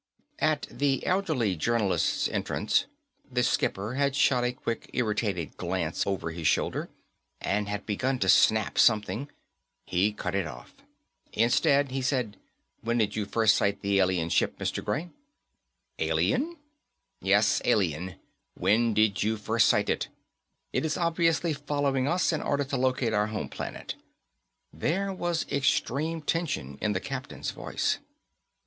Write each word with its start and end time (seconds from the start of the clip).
At 0.39 0.65
the 0.71 1.05
elderly 1.05 1.55
journalist's 1.55 2.27
entrance, 2.27 2.85
the 3.31 3.43
skipper 3.43 3.93
had 3.93 4.15
shot 4.15 4.43
a 4.43 4.51
quick, 4.51 4.89
irritated 4.93 5.57
glance 5.57 6.07
over 6.07 6.31
his 6.31 6.47
shoulder 6.47 6.89
and 7.39 7.69
had 7.69 7.85
begun 7.85 8.17
to 8.17 8.27
snap 8.27 8.79
something; 8.79 9.29
he 9.85 10.11
cut 10.11 10.33
it 10.33 10.47
off. 10.47 10.73
Instead, 11.33 11.91
he 11.91 12.01
said, 12.01 12.37
"When 12.81 12.97
did 12.97 13.15
you 13.15 13.27
first 13.27 13.55
sight 13.55 13.81
the 13.83 13.99
alien 13.99 14.29
ship, 14.29 14.57
Mr. 14.57 14.83
Gray?" 14.83 15.11
"Alien?" 15.99 16.57
"Yes, 17.21 17.61
alien. 17.63 18.15
When 18.55 18.95
did 18.95 19.21
you 19.21 19.37
first 19.37 19.69
sight 19.69 19.87
it? 19.87 20.07
It 20.73 20.83
is 20.83 20.97
obviously 20.97 21.53
following 21.53 22.07
us 22.07 22.33
in 22.33 22.41
order 22.41 22.63
to 22.63 22.75
locate 22.75 23.13
our 23.13 23.27
home 23.27 23.49
planet." 23.49 23.93
There 24.73 25.13
was 25.13 25.45
extreme 25.51 26.23
tension 26.23 26.79
in 26.81 26.93
the 26.93 26.99
captain's 26.99 27.51
voice. 27.51 27.99